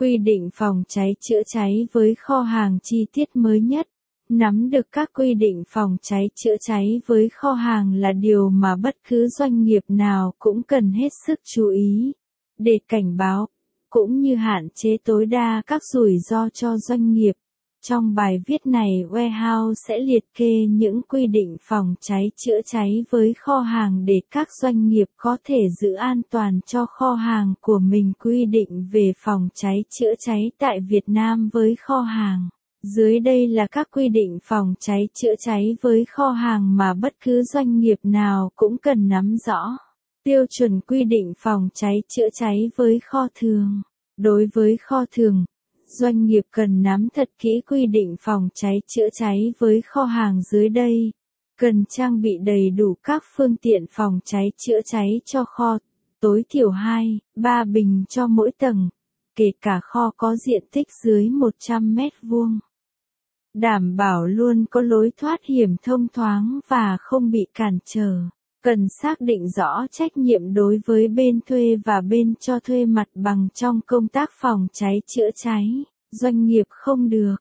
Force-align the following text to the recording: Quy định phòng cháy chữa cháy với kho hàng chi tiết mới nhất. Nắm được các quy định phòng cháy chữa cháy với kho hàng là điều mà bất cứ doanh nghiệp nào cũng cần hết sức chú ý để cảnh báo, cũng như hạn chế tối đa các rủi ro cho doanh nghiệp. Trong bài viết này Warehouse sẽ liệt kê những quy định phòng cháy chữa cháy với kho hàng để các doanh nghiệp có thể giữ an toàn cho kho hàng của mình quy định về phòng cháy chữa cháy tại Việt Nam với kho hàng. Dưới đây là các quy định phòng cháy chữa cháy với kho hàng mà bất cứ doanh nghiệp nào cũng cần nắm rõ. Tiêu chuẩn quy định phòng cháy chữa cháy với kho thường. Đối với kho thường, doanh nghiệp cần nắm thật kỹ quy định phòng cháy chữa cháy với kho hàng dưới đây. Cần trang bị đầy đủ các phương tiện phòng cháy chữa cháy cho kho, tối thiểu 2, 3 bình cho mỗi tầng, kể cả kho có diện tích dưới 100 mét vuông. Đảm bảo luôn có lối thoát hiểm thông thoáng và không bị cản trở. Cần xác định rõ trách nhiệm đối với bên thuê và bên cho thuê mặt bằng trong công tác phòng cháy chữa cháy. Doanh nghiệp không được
Quy 0.00 0.18
định 0.18 0.50
phòng 0.54 0.82
cháy 0.88 1.16
chữa 1.20 1.42
cháy 1.46 1.88
với 1.92 2.14
kho 2.14 2.40
hàng 2.40 2.78
chi 2.82 3.06
tiết 3.12 3.36
mới 3.36 3.60
nhất. 3.60 3.88
Nắm 4.28 4.70
được 4.70 4.86
các 4.92 5.10
quy 5.14 5.34
định 5.34 5.62
phòng 5.68 5.96
cháy 6.02 6.30
chữa 6.34 6.56
cháy 6.60 7.00
với 7.06 7.28
kho 7.28 7.52
hàng 7.52 7.94
là 7.94 8.12
điều 8.12 8.50
mà 8.50 8.76
bất 8.76 8.96
cứ 9.08 9.28
doanh 9.28 9.62
nghiệp 9.62 9.82
nào 9.88 10.34
cũng 10.38 10.62
cần 10.62 10.92
hết 10.92 11.08
sức 11.26 11.40
chú 11.44 11.68
ý 11.68 12.12
để 12.58 12.78
cảnh 12.88 13.16
báo, 13.16 13.48
cũng 13.90 14.20
như 14.20 14.34
hạn 14.34 14.68
chế 14.74 14.96
tối 15.04 15.26
đa 15.26 15.62
các 15.66 15.82
rủi 15.92 16.18
ro 16.18 16.48
cho 16.48 16.78
doanh 16.78 17.12
nghiệp. 17.12 17.32
Trong 17.88 18.14
bài 18.14 18.42
viết 18.46 18.66
này 18.66 19.04
Warehouse 19.10 19.74
sẽ 19.74 19.98
liệt 19.98 20.24
kê 20.34 20.66
những 20.70 21.02
quy 21.02 21.26
định 21.26 21.56
phòng 21.62 21.94
cháy 22.00 22.30
chữa 22.36 22.60
cháy 22.66 23.04
với 23.10 23.34
kho 23.34 23.58
hàng 23.58 24.04
để 24.04 24.20
các 24.30 24.48
doanh 24.62 24.86
nghiệp 24.88 25.04
có 25.16 25.36
thể 25.44 25.68
giữ 25.80 25.94
an 25.94 26.22
toàn 26.30 26.60
cho 26.66 26.86
kho 26.86 27.14
hàng 27.14 27.54
của 27.60 27.78
mình 27.78 28.12
quy 28.24 28.44
định 28.44 28.88
về 28.92 29.12
phòng 29.24 29.48
cháy 29.54 29.84
chữa 29.90 30.14
cháy 30.18 30.50
tại 30.58 30.80
Việt 30.80 31.04
Nam 31.06 31.50
với 31.52 31.76
kho 31.80 32.00
hàng. 32.00 32.48
Dưới 32.82 33.20
đây 33.20 33.48
là 33.48 33.66
các 33.66 33.88
quy 33.92 34.08
định 34.08 34.38
phòng 34.44 34.74
cháy 34.80 35.08
chữa 35.14 35.34
cháy 35.38 35.76
với 35.80 36.04
kho 36.04 36.30
hàng 36.30 36.76
mà 36.76 36.94
bất 36.94 37.12
cứ 37.24 37.42
doanh 37.42 37.78
nghiệp 37.78 37.98
nào 38.02 38.50
cũng 38.56 38.78
cần 38.78 39.08
nắm 39.08 39.36
rõ. 39.46 39.76
Tiêu 40.24 40.44
chuẩn 40.50 40.80
quy 40.80 41.04
định 41.04 41.32
phòng 41.38 41.68
cháy 41.74 42.02
chữa 42.08 42.28
cháy 42.32 42.70
với 42.76 43.00
kho 43.04 43.28
thường. 43.40 43.82
Đối 44.16 44.48
với 44.54 44.76
kho 44.76 45.04
thường, 45.16 45.44
doanh 45.88 46.24
nghiệp 46.24 46.42
cần 46.50 46.82
nắm 46.82 47.08
thật 47.14 47.30
kỹ 47.38 47.60
quy 47.66 47.86
định 47.86 48.16
phòng 48.20 48.48
cháy 48.54 48.82
chữa 48.86 49.08
cháy 49.12 49.54
với 49.58 49.82
kho 49.82 50.04
hàng 50.04 50.42
dưới 50.42 50.68
đây. 50.68 51.12
Cần 51.58 51.84
trang 51.88 52.20
bị 52.20 52.38
đầy 52.38 52.70
đủ 52.70 52.96
các 53.02 53.22
phương 53.36 53.56
tiện 53.56 53.86
phòng 53.90 54.20
cháy 54.24 54.52
chữa 54.56 54.80
cháy 54.84 55.20
cho 55.24 55.44
kho, 55.44 55.78
tối 56.20 56.44
thiểu 56.48 56.70
2, 56.70 57.20
3 57.36 57.64
bình 57.64 58.04
cho 58.08 58.26
mỗi 58.26 58.50
tầng, 58.58 58.88
kể 59.36 59.52
cả 59.60 59.80
kho 59.82 60.10
có 60.16 60.36
diện 60.36 60.64
tích 60.72 60.86
dưới 61.02 61.30
100 61.30 61.94
mét 61.94 62.12
vuông. 62.22 62.58
Đảm 63.54 63.96
bảo 63.96 64.26
luôn 64.26 64.64
có 64.70 64.80
lối 64.80 65.10
thoát 65.16 65.40
hiểm 65.44 65.76
thông 65.82 66.08
thoáng 66.08 66.60
và 66.68 66.96
không 67.00 67.30
bị 67.30 67.46
cản 67.54 67.78
trở. 67.84 68.20
Cần 68.62 68.88
xác 68.88 69.20
định 69.20 69.48
rõ 69.48 69.86
trách 69.90 70.16
nhiệm 70.16 70.54
đối 70.54 70.80
với 70.86 71.08
bên 71.08 71.40
thuê 71.46 71.76
và 71.84 72.00
bên 72.00 72.34
cho 72.40 72.60
thuê 72.60 72.86
mặt 72.86 73.08
bằng 73.14 73.48
trong 73.54 73.80
công 73.86 74.08
tác 74.08 74.30
phòng 74.40 74.66
cháy 74.72 75.02
chữa 75.06 75.30
cháy. 75.34 75.84
Doanh 76.10 76.44
nghiệp 76.44 76.66
không 76.68 77.08
được 77.08 77.36